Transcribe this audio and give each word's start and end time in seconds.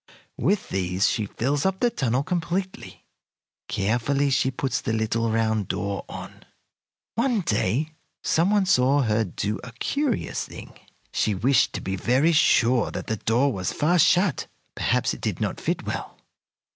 With 0.39 0.69
these 0.69 1.07
she 1.07 1.27
fills 1.27 1.63
up 1.63 1.79
the 1.79 1.91
tunnel 1.91 2.23
completely. 2.23 3.05
Carefully 3.67 4.31
she 4.31 4.49
puts 4.49 4.81
the 4.81 4.93
little 4.93 5.29
round 5.29 5.67
door 5.67 6.05
on. 6.09 6.43
One 7.13 7.41
day 7.41 7.91
some 8.23 8.49
one 8.49 8.65
saw 8.65 9.03
her 9.03 9.23
do 9.23 9.59
a 9.63 9.71
curious 9.73 10.43
thing. 10.43 10.73
She 11.13 11.35
wished 11.35 11.73
to 11.73 11.81
be 11.81 11.95
very 11.97 12.31
sure 12.31 12.89
that 12.89 13.05
the 13.05 13.17
door 13.17 13.53
was 13.53 13.71
fast 13.73 14.03
shut. 14.03 14.47
Perhaps 14.73 15.13
it 15.13 15.21
did 15.21 15.39
not 15.39 15.61
fit 15.61 15.85
well. 15.85 16.17